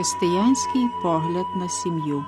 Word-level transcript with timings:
Християнський 0.00 0.88
погляд 1.02 1.46
на 1.56 1.68
сім'ю. 1.68 2.24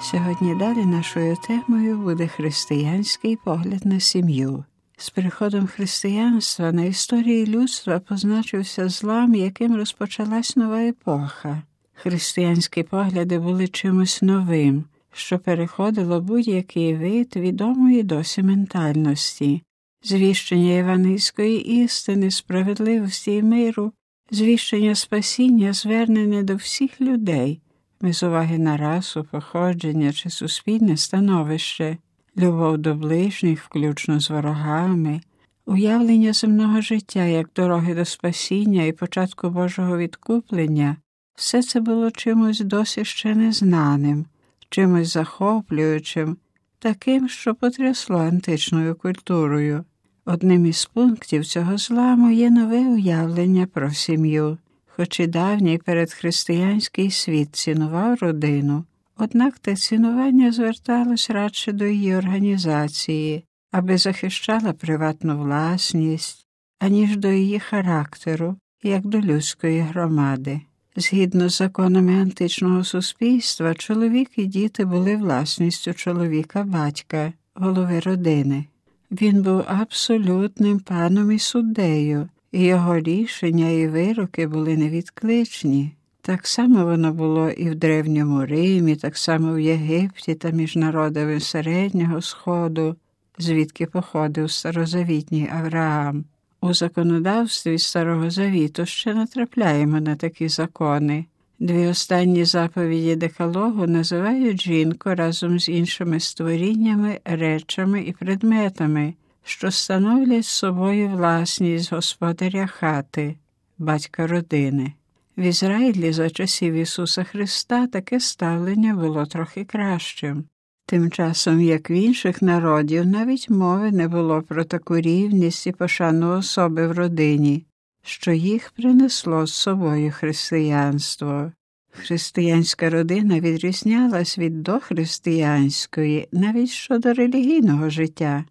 Сьогодні 0.00 0.54
далі 0.54 0.86
нашою 0.86 1.36
темою 1.36 1.98
буде 1.98 2.28
християнський 2.28 3.36
погляд 3.36 3.86
на 3.86 4.00
сім'ю. 4.00 4.64
З 4.96 5.10
приходом 5.10 5.66
християнства 5.66 6.72
на 6.72 6.82
історії 6.82 7.46
людства 7.46 7.98
позначився 8.00 8.88
злам, 8.88 9.34
яким 9.34 9.76
розпочалась 9.76 10.56
нова 10.56 10.80
епоха. 10.80 11.62
Християнські 12.02 12.82
погляди 12.82 13.38
були 13.38 13.68
чимось 13.68 14.22
новим, 14.22 14.84
що 15.12 15.38
переходило 15.38 16.20
будь-який 16.20 16.94
вид 16.94 17.36
відомої 17.36 18.02
досі 18.02 18.42
ментальності, 18.42 19.62
звіщення 20.04 20.72
євангельської 20.72 21.82
істини, 21.84 22.30
справедливості 22.30 23.34
і 23.34 23.42
миру, 23.42 23.92
звіщення 24.30 24.94
спасіння, 24.94 25.72
звернене 25.72 26.42
до 26.42 26.56
всіх 26.56 27.00
людей, 27.00 27.60
без 28.00 28.22
уваги 28.22 28.58
на 28.58 28.76
расу, 28.76 29.24
походження 29.30 30.12
чи 30.12 30.30
суспільне 30.30 30.96
становище, 30.96 31.96
любов 32.36 32.78
до 32.78 32.94
ближніх, 32.94 33.64
включно 33.64 34.20
з 34.20 34.30
ворогами, 34.30 35.20
уявлення 35.66 36.32
земного 36.32 36.80
життя 36.80 37.24
як 37.24 37.50
дороги 37.56 37.94
до 37.94 38.04
спасіння 38.04 38.84
і 38.84 38.92
початку 38.92 39.50
Божого 39.50 39.98
відкуплення. 39.98 40.96
Все 41.34 41.62
це 41.62 41.80
було 41.80 42.10
чимось 42.10 42.60
досі 42.60 43.04
ще 43.04 43.34
незнаним, 43.34 44.26
чимось 44.70 45.12
захоплюючим, 45.12 46.36
таким, 46.78 47.28
що 47.28 47.54
потрясло 47.54 48.16
античною 48.16 48.94
культурою. 48.94 49.84
Одним 50.24 50.66
із 50.66 50.84
пунктів 50.84 51.46
цього 51.46 51.78
зламу 51.78 52.30
є 52.30 52.50
нове 52.50 52.80
уявлення 52.80 53.66
про 53.66 53.90
сім'ю, 53.90 54.58
хоч 54.86 55.20
і 55.20 55.26
давній 55.26 55.78
передхристиянський 55.78 57.10
світ 57.10 57.56
цінував 57.56 58.18
родину, 58.20 58.84
однак 59.16 59.58
те 59.58 59.76
цінування 59.76 60.52
зверталось 60.52 61.30
радше 61.30 61.72
до 61.72 61.84
її 61.84 62.16
організації, 62.16 63.44
аби 63.70 63.98
захищала 63.98 64.72
приватну 64.72 65.38
власність, 65.38 66.46
аніж 66.78 67.16
до 67.16 67.28
її 67.28 67.60
характеру, 67.60 68.56
як 68.82 69.06
до 69.06 69.20
людської 69.20 69.80
громади. 69.80 70.60
Згідно 70.96 71.48
з 71.48 71.56
законами 71.56 72.20
античного 72.20 72.84
суспільства, 72.84 73.74
чоловік 73.74 74.30
і 74.36 74.44
діти 74.46 74.84
були 74.84 75.16
власністю 75.16 75.94
чоловіка 75.94 76.62
батька, 76.62 77.32
голови 77.54 78.00
родини. 78.00 78.64
Він 79.10 79.42
був 79.42 79.62
абсолютним 79.66 80.80
паном 80.80 81.32
і 81.32 81.38
суддею, 81.38 82.28
і 82.52 82.62
його 82.62 82.98
рішення 82.98 83.68
і 83.68 83.88
вироки 83.88 84.46
були 84.46 84.76
невідкличні. 84.76 85.92
Так 86.20 86.46
само 86.46 86.84
воно 86.84 87.12
було 87.12 87.50
і 87.50 87.70
в 87.70 87.74
Древньому 87.74 88.46
Римі, 88.46 88.96
так 88.96 89.16
само 89.16 89.54
в 89.54 89.60
Єгипті 89.60 90.34
та 90.34 90.50
між 90.50 90.76
народами 90.76 91.40
Середнього 91.40 92.22
Сходу, 92.22 92.96
звідки 93.38 93.86
походив 93.86 94.50
старозавітній 94.50 95.50
Авраам. 95.52 96.24
У 96.64 96.74
законодавстві 96.74 97.78
Старого 97.78 98.30
Завіту 98.30 98.86
ще 98.86 99.14
натрапляємо 99.14 100.00
на 100.00 100.16
такі 100.16 100.48
закони. 100.48 101.24
Дві 101.58 101.86
останні 101.86 102.44
заповіді 102.44 103.16
Декалогу 103.16 103.86
називають 103.86 104.62
жінку 104.62 105.14
разом 105.14 105.60
з 105.60 105.68
іншими 105.68 106.20
створіннями, 106.20 107.20
речами 107.24 108.02
і 108.02 108.12
предметами, 108.12 109.14
що 109.44 109.70
становлять 109.70 110.44
собою 110.44 111.08
власність 111.08 111.92
господаря 111.92 112.66
хати, 112.66 113.36
батька 113.78 114.26
родини. 114.26 114.92
В 115.36 115.40
Ізраїлі 115.40 116.12
за 116.12 116.30
часів 116.30 116.74
Ісуса 116.74 117.24
Христа 117.24 117.86
таке 117.86 118.20
ставлення 118.20 118.94
було 118.94 119.26
трохи 119.26 119.64
кращим. 119.64 120.44
Тим 120.92 121.10
часом, 121.10 121.60
як 121.60 121.90
в 121.90 121.92
інших 121.92 122.42
народів, 122.42 123.06
навіть 123.06 123.50
мови 123.50 123.92
не 123.92 124.08
було 124.08 124.42
про 124.42 124.64
таку 124.64 124.96
рівність 124.96 125.66
і 125.66 125.72
пошану 125.72 126.38
особи 126.38 126.86
в 126.86 126.92
родині, 126.92 127.66
що 128.02 128.32
їх 128.32 128.70
принесло 128.70 129.46
з 129.46 129.54
собою 129.54 130.12
християнство. 130.12 131.52
Християнська 131.90 132.90
родина 132.90 133.40
відрізнялась 133.40 134.38
від 134.38 134.62
дохристиянської 134.62 136.28
навіть 136.32 136.70
щодо 136.70 137.12
релігійного 137.12 137.90
життя. 137.90 138.44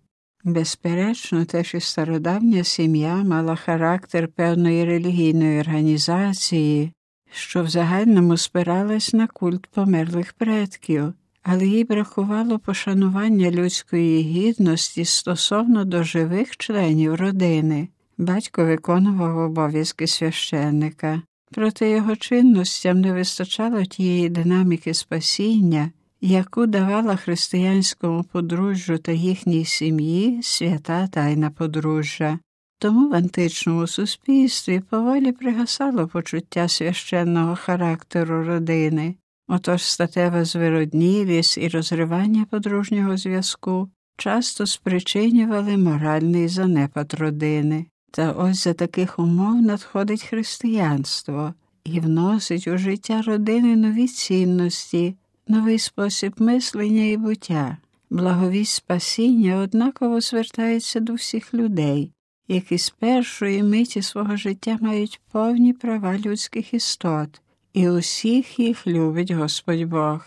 Безперечно, 0.44 1.46
теж 1.46 1.74
і 1.74 1.80
стародавня 1.80 2.64
сім'я 2.64 3.16
мала 3.16 3.56
характер 3.56 4.28
певної 4.28 4.86
релігійної 4.86 5.60
організації, 5.60 6.92
що 7.32 7.64
в 7.64 7.70
загальному 7.70 8.38
спиралась 8.38 9.14
на 9.14 9.28
культ 9.28 9.68
померлих 9.68 10.34
предків 10.34 11.14
але 11.44 11.68
їй 11.68 11.84
бракувало 11.84 12.60
пошанування 12.60 13.52
людської 13.52 14.22
гідності 14.22 15.06
стосовно 15.06 15.86
до 15.86 16.04
живих 16.04 16.58
членів 16.58 17.16
родини. 17.16 17.88
Батько 18.18 18.66
виконував 18.66 19.38
обов'язки 19.38 20.08
священника, 20.08 21.22
проте 21.52 21.90
його 21.90 22.16
чинностям 22.16 23.02
не 23.02 23.14
вистачало 23.14 23.84
тієї 23.86 24.30
динаміки 24.30 24.94
спасіння, 24.94 25.92
яку 26.22 26.66
давала 26.66 27.16
християнському 27.16 28.24
подружжю 28.24 28.98
та 28.98 29.12
їхній 29.12 29.66
сім'ї 29.66 30.40
свята 30.44 31.08
тайна 31.08 31.50
подружжя. 31.50 32.40
Тому 32.78 33.10
в 33.10 33.14
античному 33.14 33.88
суспільстві 33.88 34.82
поволі 34.90 35.32
пригасало 35.32 36.08
почуття 36.08 36.68
священного 36.68 37.56
характеру 37.56 38.44
родини. 38.46 39.16
Отож 39.54 39.84
статева 39.84 40.46
звироднілість 40.46 41.58
і 41.58 41.68
розривання 41.68 42.46
подружнього 42.52 43.18
зв'язку 43.18 43.90
часто 44.18 44.66
спричинювали 44.66 45.78
моральний 45.78 46.48
занепад 46.48 47.14
родини. 47.14 47.86
Та 48.12 48.32
ось 48.32 48.64
за 48.64 48.74
таких 48.74 49.20
умов 49.20 49.62
надходить 49.62 50.24
християнство 50.24 51.54
і 51.84 52.00
вносить 52.00 52.68
у 52.68 52.78
життя 52.78 53.22
родини 53.22 53.76
нові 53.76 54.08
цінності, 54.08 55.16
новий 55.48 55.80
спосіб 55.80 56.34
мислення 56.38 57.06
і 57.06 57.18
буття. 57.18 57.78
Благовість 58.10 58.76
спасіння 58.76 59.58
однаково 59.58 60.22
звертається 60.22 61.00
до 61.00 61.14
всіх 61.14 61.54
людей, 61.54 62.12
які 62.48 62.78
з 62.78 62.90
першої 62.90 63.64
миті 63.64 64.02
свого 64.02 64.36
життя 64.38 64.78
мають 64.82 65.22
повні 65.32 65.74
права 65.74 66.18
людських 66.18 66.74
істот 66.74 67.42
і 67.74 67.90
усіх 67.90 68.60
їх 68.60 68.88
любить 68.88 69.32
Господь 69.32 69.84
Бог. 69.84 70.26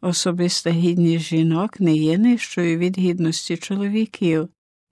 Особиста 0.00 0.70
гідність 0.70 1.24
жінок 1.24 1.80
не 1.80 1.96
є 1.96 2.18
нижчою 2.18 2.78
від 2.78 2.98
гідності 2.98 3.56
чоловіків, 3.56 4.48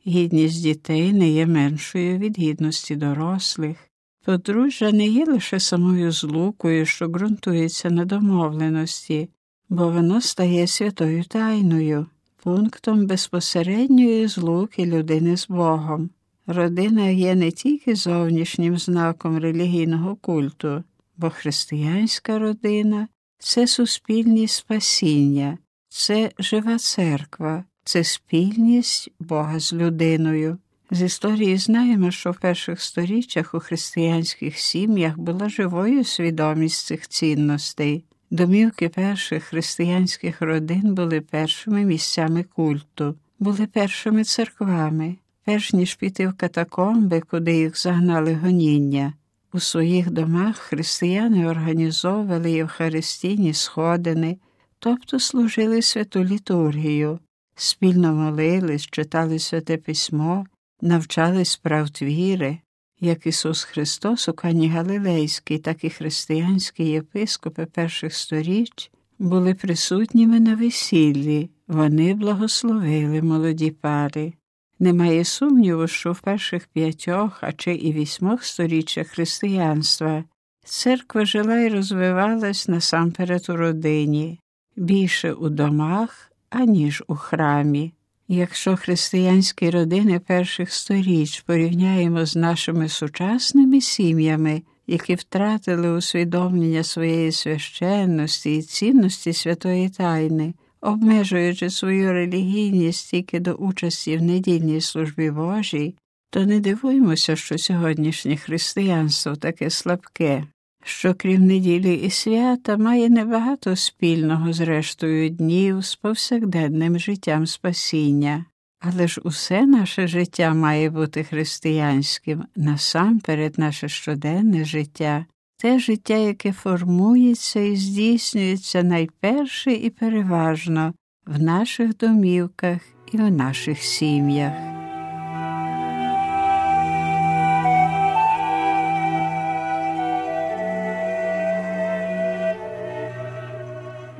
гідність 0.06 0.62
дітей 0.62 1.12
не 1.12 1.30
є 1.30 1.46
меншою 1.46 2.18
від 2.18 2.38
гідності 2.38 2.96
дорослих. 2.96 3.76
Подружжя 4.24 4.92
не 4.92 5.06
є 5.06 5.24
лише 5.24 5.60
самою 5.60 6.12
злукою, 6.12 6.86
що 6.86 7.08
ґрунтується 7.08 7.90
на 7.90 8.04
домовленості, 8.04 9.28
бо 9.68 9.88
воно 9.88 10.20
стає 10.20 10.66
святою 10.66 11.24
тайною, 11.24 12.06
пунктом 12.42 13.06
безпосередньої 13.06 14.28
злуки 14.28 14.86
людини 14.86 15.36
з 15.36 15.48
Богом. 15.48 16.10
Родина 16.46 17.06
є 17.06 17.34
не 17.34 17.50
тільки 17.50 17.94
зовнішнім 17.94 18.78
знаком 18.78 19.38
релігійного 19.38 20.16
культу, 20.16 20.84
бо 21.16 21.30
християнська 21.30 22.38
родина 22.38 23.08
це 23.38 23.66
суспільність 23.66 24.54
спасіння, 24.54 25.58
це 25.88 26.30
жива 26.38 26.78
церква, 26.78 27.64
це 27.84 28.04
спільність 28.04 29.10
Бога 29.20 29.60
з 29.60 29.72
людиною. 29.72 30.58
З 30.90 31.02
історії 31.02 31.56
знаємо, 31.56 32.10
що 32.10 32.30
в 32.30 32.36
перших 32.36 32.80
сторіччях 32.80 33.54
у 33.54 33.60
християнських 33.60 34.58
сім'ях 34.58 35.18
була 35.18 35.48
живою 35.48 36.04
свідомість 36.04 36.86
цих 36.86 37.08
цінностей. 37.08 38.04
Домівки 38.30 38.88
перших 38.88 39.44
християнських 39.44 40.42
родин 40.42 40.94
були 40.94 41.20
першими 41.20 41.84
місцями 41.84 42.42
культу, 42.42 43.14
були 43.38 43.66
першими 43.66 44.24
церквами, 44.24 45.16
перш 45.44 45.72
ніж 45.72 45.94
піти 45.94 46.28
в 46.28 46.34
катакомби, 46.34 47.20
куди 47.20 47.56
їх 47.56 47.78
загнали 47.78 48.34
гоніння. 48.34 49.12
У 49.54 49.60
своїх 49.60 50.10
домах 50.10 50.56
християни 50.56 51.46
організовували 51.46 52.50
євхаристійні 52.50 53.54
сходини, 53.54 54.38
тобто 54.78 55.20
служили 55.20 55.82
святу 55.82 56.24
літургію, 56.24 57.18
спільно 57.54 58.14
молились, 58.14 58.86
читали 58.86 59.38
святе 59.38 59.76
письмо, 59.76 60.46
навчались 60.80 61.56
прав 61.56 61.90
твіри. 61.90 62.58
як 63.00 63.26
Ісус 63.26 63.64
Христос 63.64 64.28
у 64.28 64.32
Кані 64.32 64.68
Галилейській, 64.68 65.58
так 65.58 65.84
і 65.84 65.90
християнські 65.90 66.84
єпископи 66.84 67.66
перших 67.66 68.14
сторіч 68.14 68.90
були 69.18 69.54
присутніми 69.54 70.40
на 70.40 70.54
весіллі, 70.54 71.50
вони 71.68 72.14
благословили 72.14 73.22
молоді 73.22 73.70
пари. 73.70 74.32
Немає 74.78 75.24
сумніву, 75.24 75.86
що 75.86 76.12
в 76.12 76.20
перших 76.20 76.66
п'ятьох, 76.66 77.38
а 77.40 77.52
чи 77.52 77.74
і 77.74 77.92
вісьмох 77.92 78.44
сторіччях 78.44 79.06
християнства 79.06 80.24
церква 80.64 81.24
жила 81.24 81.60
і 81.60 81.68
розвивалась 81.68 82.68
насамперед 82.68 83.46
у 83.48 83.56
родині, 83.56 84.40
більше 84.76 85.32
у 85.32 85.48
домах, 85.48 86.32
аніж 86.50 87.02
у 87.06 87.14
храмі. 87.14 87.92
Якщо 88.28 88.76
християнські 88.76 89.70
родини 89.70 90.20
перших 90.20 90.72
сторіч 90.72 91.40
порівняємо 91.40 92.26
з 92.26 92.36
нашими 92.36 92.88
сучасними 92.88 93.80
сім'ями, 93.80 94.62
які 94.86 95.14
втратили 95.14 95.90
усвідомлення 95.90 96.82
своєї 96.82 97.32
священності 97.32 98.56
і 98.56 98.62
цінності 98.62 99.32
святої 99.32 99.88
тайни, 99.88 100.54
обмежуючи 100.84 101.70
свою 101.70 102.12
релігійність 102.12 103.10
тільки 103.10 103.40
до 103.40 103.52
участі 103.52 104.16
в 104.16 104.22
недільній 104.22 104.80
службі 104.80 105.30
Божій, 105.30 105.94
то 106.30 106.46
не 106.46 106.60
дивуємося, 106.60 107.36
що 107.36 107.58
сьогоднішнє 107.58 108.36
християнство 108.36 109.36
таке 109.36 109.70
слабке, 109.70 110.44
що 110.84 111.14
крім 111.14 111.46
неділі 111.46 111.94
і 111.94 112.10
свята 112.10 112.76
має 112.76 113.10
небагато 113.10 113.76
спільного 113.76 114.52
з 114.52 114.60
рештою 114.60 115.30
днів 115.30 115.84
з 115.84 115.96
повсякденним 115.96 116.98
життям 116.98 117.46
спасіння. 117.46 118.44
Але 118.80 119.08
ж 119.08 119.20
усе 119.24 119.66
наше 119.66 120.08
життя 120.08 120.54
має 120.54 120.90
бути 120.90 121.24
християнським, 121.24 122.44
насамперед 122.56 123.58
наше 123.58 123.88
щоденне 123.88 124.64
життя, 124.64 125.26
те 125.64 125.78
життя, 125.78 126.16
яке 126.16 126.52
формується 126.52 127.60
і 127.60 127.76
здійснюється 127.76 128.82
найперше 128.82 129.72
і 129.72 129.90
переважно 129.90 130.94
в 131.26 131.42
наших 131.42 131.96
домівках 131.96 132.78
і 133.12 133.16
в 133.16 133.30
наших 133.30 133.78
сім'ях. 133.78 134.52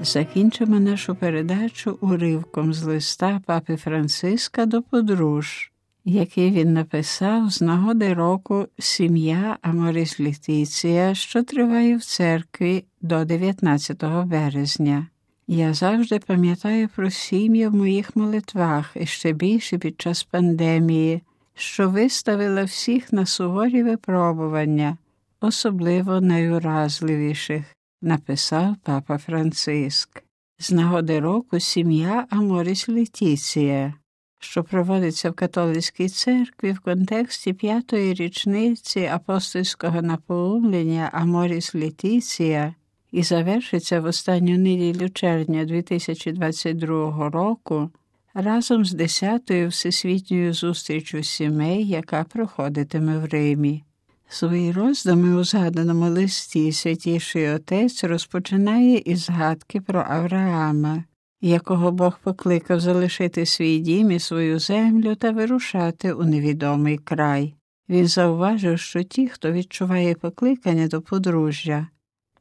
Закінчимо 0.03 0.81
нашу 0.81 1.15
передачу 1.15 1.99
уривком 2.01 2.75
з 2.75 2.83
листа 2.83 3.41
папи 3.47 3.77
Франциска 3.77 4.67
до 4.67 4.83
подруж, 4.83 5.73
який 6.05 6.51
він 6.51 6.73
написав 6.73 7.51
з 7.51 7.61
нагоди 7.61 8.15
року 8.15 8.67
Сім'я 8.79 9.59
Аморіс 9.63 10.21
Літиція, 10.21 11.15
що 11.15 11.43
триває 11.43 11.97
в 11.97 12.05
церкві 12.05 12.85
до 13.01 13.25
19 13.25 14.05
березня. 14.25 15.07
Я 15.47 15.75
завжди 15.75 16.19
пам'ятаю 16.19 16.89
про 16.97 17.11
сім'ю 17.11 17.71
в 17.71 17.75
моїх 17.75 18.17
молитвах 18.17 18.91
і 18.95 19.07
ще 19.07 19.33
більше 19.33 19.79
під 19.79 20.01
час 20.01 20.25
пандемії, 20.25 21.23
що 21.55 21.91
виставила 21.91 22.65
всіх 22.65 23.13
на 23.13 23.27
суворі 23.27 23.83
випробування, 23.83 24.97
особливо 25.41 26.21
найуразливіших 26.21 27.65
написав 28.03 28.77
папа 28.83 29.19
Франциск. 29.19 30.23
З 30.59 30.73
нагоди 30.73 31.21
року 31.21 31.61
сім'я 31.61 32.27
Аморіс 32.31 32.89
Летіція, 32.89 33.95
що 34.45 34.65
проводиться 34.65 35.31
в 35.31 35.33
католицькій 35.33 36.09
церкві 36.09 36.73
в 36.73 36.81
контексті 36.81 37.53
п'ятої 37.53 38.15
річниці 38.15 39.11
апостольського 39.13 40.03
наповнення 40.03 41.11
Аморіс 41.13 41.75
Летіція 41.75 42.75
і 43.13 43.23
завершиться 43.23 44.01
в 44.01 44.05
останню 44.05 44.59
неділю 44.59 45.09
червня 45.09 45.65
2022 45.65 47.31
року 47.31 47.91
разом 48.35 48.85
з 48.85 48.95
10-ю 48.95 49.69
всесвітньою 49.69 50.53
зустрічю 50.53 51.23
сімей, 51.23 51.89
яка 51.89 52.25
проходитиме 52.25 53.19
в 53.19 53.25
Римі. 53.25 53.85
Свої 54.29 54.73
роздуми 54.73 55.35
у 55.41 55.45
згаданому 55.45 56.11
листі 56.11 56.73
святіший 56.73 57.49
отець 57.49 58.05
розпочинає 58.05 58.99
із 58.99 59.25
згадки 59.25 59.81
про 59.81 60.07
Авраама, 60.09 61.05
якого 61.49 61.93
Бог 61.93 62.19
покликав 62.23 62.81
залишити 62.81 63.47
свій 63.47 63.79
дім 63.79 64.11
і 64.11 64.19
свою 64.19 64.59
землю 64.59 65.15
та 65.15 65.31
вирушати 65.31 66.13
у 66.13 66.25
невідомий 66.25 66.99
край. 66.99 67.55
Він 67.89 68.07
зауважив, 68.09 68.79
що 68.79 69.03
ті, 69.03 69.29
хто 69.29 69.53
відчуває 69.53 70.15
покликання 70.15 70.89
до 70.89 71.01
подружжя, 71.01 71.87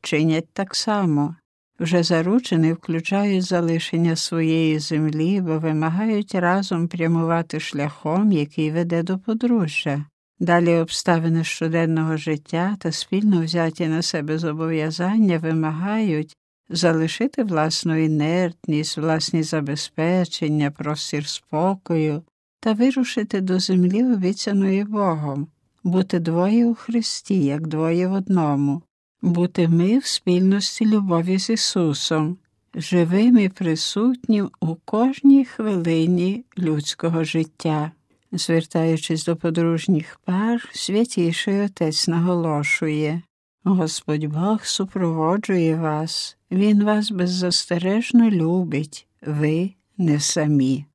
чинять 0.01 0.47
так 0.53 0.75
само. 0.75 1.35
Вже 1.79 2.03
заручені 2.03 2.73
включають 2.73 3.43
залишення 3.43 4.15
своєї 4.15 4.79
землі, 4.79 5.41
бо 5.41 5.59
вимагають 5.59 6.35
разом 6.35 6.87
прямувати 6.87 7.59
шляхом, 7.59 8.31
який 8.31 8.71
веде 8.71 9.03
до 9.03 9.17
подружжя. 9.17 10.05
Далі 10.39 10.75
обставини 10.75 11.43
щоденного 11.43 12.17
життя 12.17 12.77
та 12.79 12.91
спільно 12.91 13.43
взяті 13.43 13.87
на 13.87 14.01
себе 14.01 14.37
зобов'язання 14.37 15.37
вимагають 15.37 16.35
залишити 16.69 17.43
власну 17.43 17.95
інертність, 17.95 18.97
власні 18.97 19.43
забезпечення, 19.43 20.71
простір 20.71 21.27
спокою 21.27 22.23
та 22.59 22.73
вирушити 22.73 23.41
до 23.41 23.59
землі, 23.59 24.03
обіцяної 24.03 24.83
Богом, 24.83 25.47
бути 25.83 26.19
двоє 26.19 26.65
у 26.65 26.75
Христі, 26.75 27.43
як 27.43 27.67
двоє 27.67 28.07
в 28.07 28.13
одному, 28.13 28.81
бути 29.21 29.67
ми 29.67 29.97
в 29.97 30.05
спільності 30.05 30.85
любові 30.85 31.39
з 31.39 31.49
Ісусом, 31.49 32.37
живим 32.75 33.37
і 33.37 33.49
присутнім 33.49 34.49
у 34.59 34.75
кожній 34.75 35.45
хвилині 35.45 36.45
людського 36.57 37.23
життя. 37.23 37.91
Звертаючись 38.31 39.25
до 39.25 39.35
подружніх 39.35 40.19
пар, 40.25 40.69
святіший 40.73 41.61
отець 41.61 42.07
наголошує 42.07 43.21
Господь 43.63 44.25
Бог 44.25 44.65
супроводжує 44.65 45.75
вас, 45.75 46.37
Він 46.51 46.83
вас 46.83 47.11
беззастережно 47.11 48.29
любить, 48.29 49.07
ви 49.25 49.71
не 49.97 50.19
самі. 50.19 50.85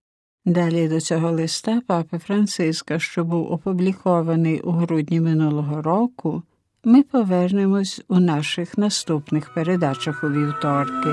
Далі 0.45 0.89
до 0.89 1.01
цього 1.01 1.31
листа 1.31 1.83
папи 1.87 2.19
Франциска, 2.19 2.99
що 2.99 3.25
був 3.25 3.53
опублікований 3.53 4.61
у 4.61 4.71
грудні 4.71 5.21
минулого 5.21 5.83
року, 5.83 6.43
ми 6.85 7.03
повернемось 7.03 8.03
у 8.09 8.21
наших 8.21 8.79
наступних 8.79 9.55
передачах 9.55 10.25
у 10.25 10.29
вівторки. 10.29 11.11